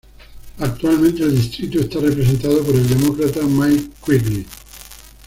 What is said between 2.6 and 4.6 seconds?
por el Demócrata Mike Quigley.